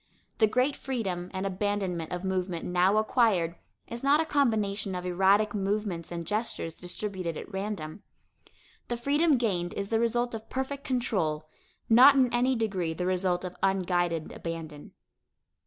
The 0.39 0.47
great 0.47 0.75
freedom 0.75 1.29
and 1.31 1.45
abandonment 1.45 2.11
of 2.11 2.23
movement 2.23 2.65
now 2.65 2.97
acquired 2.97 3.53
is 3.87 4.01
not 4.01 4.19
a 4.19 4.25
combination 4.25 4.95
of 4.95 5.05
erratic 5.05 5.53
movements 5.53 6.11
and 6.11 6.25
gestures 6.25 6.73
distributed 6.73 7.37
at 7.37 7.53
random. 7.53 8.01
The 8.87 8.97
freedom 8.97 9.37
gained 9.37 9.75
is 9.75 9.89
the 9.89 9.99
result 9.99 10.33
of 10.33 10.49
perfect 10.49 10.83
control, 10.85 11.47
not 11.87 12.15
in 12.15 12.33
any 12.33 12.55
degree 12.55 12.95
the 12.95 13.05
result 13.05 13.45
of 13.45 13.55
unguided 13.61 14.31
abandon. 14.31 14.93